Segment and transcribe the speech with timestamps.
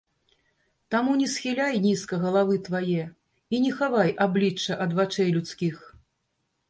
[0.93, 3.05] Таму не схіляй нізка галавы твае,
[3.57, 5.75] і не хавай аблічча ад вачэй людскіх.